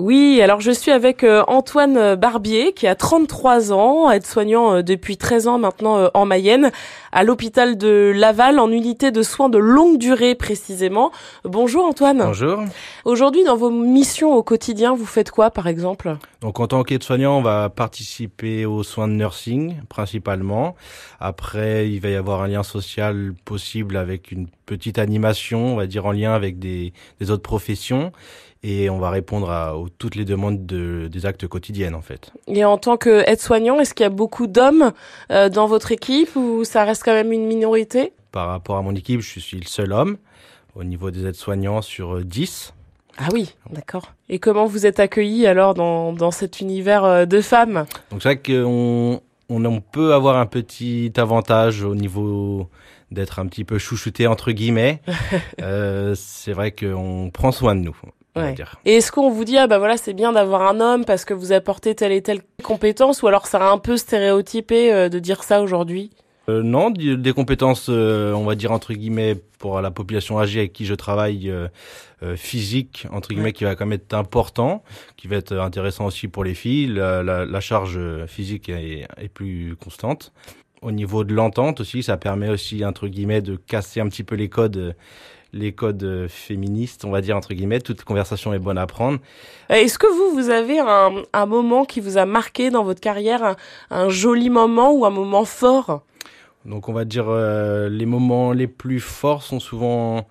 Oui, 0.00 0.40
alors 0.40 0.62
je 0.62 0.70
suis 0.70 0.90
avec 0.90 1.24
euh, 1.24 1.44
Antoine 1.46 2.14
Barbier 2.14 2.72
qui 2.72 2.86
a 2.86 2.94
33 2.94 3.70
ans, 3.70 4.10
aide-soignant 4.10 4.76
euh, 4.76 4.82
depuis 4.82 5.18
13 5.18 5.46
ans 5.46 5.58
maintenant 5.58 5.98
euh, 5.98 6.08
en 6.14 6.24
Mayenne, 6.24 6.72
à 7.12 7.22
l'hôpital 7.22 7.76
de 7.76 8.10
Laval 8.14 8.58
en 8.58 8.70
unité 8.70 9.10
de 9.10 9.22
soins 9.22 9.50
de 9.50 9.58
longue 9.58 9.98
durée 9.98 10.34
précisément. 10.34 11.12
Bonjour 11.44 11.84
Antoine. 11.84 12.22
Bonjour. 12.24 12.60
Aujourd'hui 13.04 13.44
dans 13.44 13.56
vos 13.56 13.68
missions 13.68 14.32
au 14.32 14.42
quotidien, 14.42 14.94
vous 14.94 15.04
faites 15.04 15.30
quoi 15.30 15.50
par 15.50 15.66
exemple? 15.66 16.16
Donc 16.40 16.58
en 16.58 16.66
tant 16.66 16.82
qu'aide-soignant, 16.84 17.38
on 17.38 17.42
va 17.42 17.68
participer 17.68 18.64
aux 18.64 18.82
soins 18.82 19.08
de 19.08 19.12
nursing 19.12 19.82
principalement. 19.88 20.74
Après, 21.18 21.90
il 21.90 22.00
va 22.00 22.08
y 22.08 22.14
avoir 22.14 22.40
un 22.40 22.48
lien 22.48 22.62
social 22.62 23.34
possible 23.44 23.96
avec 23.96 24.32
une 24.32 24.48
petite 24.64 24.98
animation, 24.98 25.74
on 25.74 25.76
va 25.76 25.86
dire 25.86 26.06
en 26.06 26.12
lien 26.12 26.32
avec 26.32 26.58
des, 26.58 26.94
des 27.20 27.30
autres 27.30 27.42
professions 27.42 28.12
et 28.62 28.90
on 28.90 28.98
va 28.98 29.10
répondre 29.10 29.50
à, 29.50 29.74
toutes 29.98 30.14
les 30.14 30.24
demandes 30.24 30.66
de, 30.66 31.08
des 31.10 31.26
actes 31.26 31.46
quotidiens 31.46 31.94
en 31.94 32.02
fait. 32.02 32.32
Et 32.46 32.64
en 32.64 32.78
tant 32.78 32.96
qu'aide-soignant, 32.96 33.78
est-ce 33.80 33.94
qu'il 33.94 34.04
y 34.04 34.06
a 34.06 34.10
beaucoup 34.10 34.46
d'hommes 34.46 34.92
euh, 35.30 35.48
dans 35.48 35.66
votre 35.66 35.92
équipe 35.92 36.36
ou 36.36 36.64
ça 36.64 36.84
reste 36.84 37.04
quand 37.04 37.14
même 37.14 37.32
une 37.32 37.46
minorité? 37.46 38.12
Par 38.32 38.48
rapport 38.48 38.76
à 38.76 38.82
mon 38.82 38.94
équipe, 38.94 39.20
je 39.20 39.40
suis 39.40 39.58
le 39.58 39.66
seul 39.66 39.92
homme 39.92 40.16
au 40.74 40.84
niveau 40.84 41.10
des 41.10 41.26
aides-soignants 41.26 41.82
sur 41.82 42.24
10. 42.24 42.72
Ah 43.20 43.28
oui, 43.32 43.54
d'accord. 43.70 44.14
Et 44.28 44.38
comment 44.38 44.64
vous 44.64 44.86
êtes 44.86 44.98
accueilli 44.98 45.46
alors 45.46 45.74
dans, 45.74 46.12
dans 46.12 46.30
cet 46.30 46.60
univers 46.60 47.04
euh, 47.04 47.26
de 47.26 47.40
femmes? 47.40 47.84
Donc 48.10 48.22
c'est 48.22 48.30
vrai 48.30 48.38
qu'on 48.38 49.20
on, 49.50 49.64
on 49.64 49.80
peut 49.80 50.14
avoir 50.14 50.38
un 50.38 50.46
petit 50.46 51.12
avantage 51.16 51.82
au 51.82 51.94
niveau 51.94 52.68
d'être 53.10 53.38
un 53.38 53.46
petit 53.46 53.64
peu 53.64 53.78
chouchouté 53.78 54.26
entre 54.26 54.52
guillemets. 54.52 55.02
euh, 55.60 56.14
c'est 56.16 56.52
vrai 56.52 56.72
qu'on 56.72 57.30
prend 57.32 57.52
soin 57.52 57.74
de 57.74 57.80
nous. 57.80 57.96
Ouais. 58.36 58.54
Et 58.84 58.96
est-ce 58.96 59.10
qu'on 59.10 59.28
vous 59.30 59.44
dit 59.44 59.58
ah 59.58 59.66
bah 59.66 59.78
voilà 59.78 59.96
c'est 59.96 60.12
bien 60.12 60.32
d'avoir 60.32 60.62
un 60.62 60.80
homme 60.80 61.04
parce 61.04 61.24
que 61.24 61.34
vous 61.34 61.52
apportez 61.52 61.96
telle 61.96 62.12
et 62.12 62.22
telle 62.22 62.40
compétence 62.62 63.22
ou 63.22 63.26
alors 63.26 63.48
ça 63.48 63.58
a 63.58 63.72
un 63.72 63.78
peu 63.78 63.96
stéréotypé 63.96 64.92
euh, 64.92 65.08
de 65.08 65.18
dire 65.18 65.42
ça 65.42 65.60
aujourd'hui? 65.60 66.10
Euh, 66.50 66.62
Non, 66.62 66.90
des 66.90 67.32
compétences 67.32 67.86
euh, 67.88 68.32
on 68.32 68.44
va 68.44 68.54
dire 68.54 68.72
entre 68.72 68.92
guillemets 68.92 69.36
pour 69.58 69.80
la 69.80 69.90
population 69.90 70.38
âgée 70.38 70.60
avec 70.60 70.72
qui 70.72 70.86
je 70.86 70.94
travaille 70.94 71.50
euh, 71.50 71.68
physique 72.36 73.06
entre 73.12 73.30
guillemets 73.30 73.52
qui 73.52 73.64
va 73.64 73.74
quand 73.74 73.86
même 73.86 73.98
être 73.98 74.14
important, 74.14 74.82
qui 75.16 75.28
va 75.28 75.36
être 75.36 75.56
intéressant 75.56 76.06
aussi 76.06 76.28
pour 76.28 76.44
les 76.44 76.54
filles. 76.54 76.86
La, 76.88 77.22
la, 77.22 77.44
la 77.46 77.60
charge 77.60 77.98
physique 78.26 78.68
est, 78.68 79.06
est 79.16 79.28
plus 79.28 79.76
constante 79.82 80.32
au 80.82 80.92
niveau 80.92 81.24
de 81.24 81.34
l'entente 81.34 81.80
aussi, 81.80 82.02
ça 82.02 82.16
permet 82.16 82.48
aussi 82.48 82.84
entre 82.86 83.06
guillemets 83.06 83.42
de 83.42 83.56
casser 83.56 84.00
un 84.00 84.08
petit 84.08 84.24
peu 84.24 84.34
les 84.34 84.48
codes 84.48 84.94
les 85.52 85.72
codes 85.72 86.26
féministes, 86.28 87.04
on 87.04 87.10
va 87.10 87.20
dire 87.20 87.36
entre 87.36 87.54
guillemets. 87.54 87.80
Toute 87.80 88.04
conversation 88.04 88.52
est 88.52 88.58
bonne 88.58 88.78
à 88.78 88.86
prendre. 88.86 89.18
Est-ce 89.68 89.98
que 89.98 90.06
vous, 90.06 90.34
vous 90.34 90.50
avez 90.50 90.78
un, 90.78 91.10
un, 91.32 91.46
moment 91.46 91.84
qui 91.84 92.00
vous 92.00 92.18
a 92.18 92.26
marqué 92.26 92.70
dans 92.70 92.84
votre 92.84 93.00
carrière, 93.00 93.42
un, 93.42 93.56
un 93.90 94.08
joli 94.08 94.50
moment 94.50 94.92
ou 94.92 95.04
un 95.04 95.10
moment 95.10 95.44
fort? 95.44 96.02
Donc 96.64 96.88
on 96.88 96.92
va 96.92 97.04
dire 97.04 97.26
euh, 97.28 97.88
les 97.88 98.06
moments 98.06 98.52
les 98.52 98.66
plus 98.66 99.00
forts 99.00 99.42
sont 99.42 99.60
souvent 99.60 100.26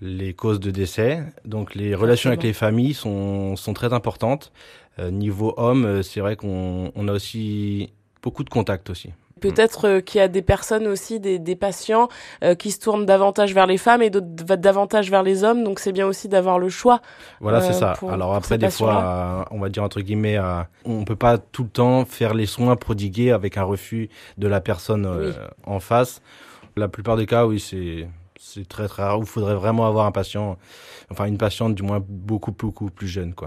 les 0.00 0.34
causes 0.34 0.60
de 0.60 0.70
décès. 0.70 1.22
Donc 1.44 1.74
les 1.74 1.94
relations 1.94 2.30
avec 2.30 2.42
les 2.42 2.52
familles 2.52 2.94
sont, 2.94 3.56
sont 3.56 3.74
très 3.74 3.92
importantes. 3.92 4.52
Euh, 4.98 5.10
niveau 5.10 5.54
homme, 5.56 6.02
c'est 6.02 6.20
vrai 6.20 6.36
qu'on 6.36 6.92
on 6.94 7.08
a 7.08 7.12
aussi 7.12 7.92
beaucoup 8.22 8.44
de 8.44 8.50
contacts 8.50 8.90
aussi. 8.90 9.10
Peut-être 9.42 9.88
euh, 9.88 10.00
qu'il 10.00 10.20
y 10.20 10.22
a 10.22 10.28
des 10.28 10.42
personnes 10.42 10.86
aussi, 10.86 11.20
des, 11.20 11.38
des 11.38 11.56
patients 11.56 12.08
euh, 12.42 12.54
qui 12.54 12.70
se 12.70 12.80
tournent 12.80 13.04
davantage 13.04 13.54
vers 13.54 13.66
les 13.66 13.78
femmes 13.78 14.02
et 14.02 14.10
d'autres 14.10 14.56
davantage 14.56 15.10
vers 15.10 15.22
les 15.22 15.44
hommes. 15.44 15.64
Donc 15.64 15.78
c'est 15.78 15.92
bien 15.92 16.06
aussi 16.06 16.28
d'avoir 16.28 16.58
le 16.58 16.68
choix. 16.68 17.00
Voilà, 17.40 17.58
euh, 17.58 17.66
c'est 17.66 17.72
ça. 17.72 17.94
Alors 18.08 18.34
après, 18.34 18.58
des 18.58 18.70
fois, 18.70 19.44
on 19.50 19.58
va 19.58 19.68
dire 19.68 19.82
entre 19.82 20.00
guillemets, 20.00 20.38
on 20.84 21.04
peut 21.04 21.16
pas 21.16 21.38
tout 21.38 21.64
le 21.64 21.68
temps 21.68 22.04
faire 22.04 22.34
les 22.34 22.46
soins 22.46 22.76
prodigués 22.76 23.32
avec 23.32 23.56
un 23.58 23.64
refus 23.64 24.08
de 24.38 24.48
la 24.48 24.60
personne 24.60 25.06
oui. 25.06 25.32
en 25.64 25.80
face. 25.80 26.22
La 26.76 26.88
plupart 26.88 27.16
des 27.16 27.26
cas, 27.26 27.44
oui, 27.46 27.60
c'est 27.60 28.08
c'est 28.42 28.66
très 28.66 28.88
très 28.88 29.04
rare. 29.04 29.18
Il 29.20 29.26
faudrait 29.26 29.54
vraiment 29.54 29.86
avoir 29.86 30.06
un 30.06 30.12
patient, 30.12 30.58
enfin 31.10 31.26
une 31.26 31.38
patiente 31.38 31.74
du 31.74 31.82
moins 31.82 32.02
beaucoup 32.06 32.52
beaucoup 32.52 32.90
plus 32.90 33.08
jeune, 33.08 33.34
quoi. 33.34 33.40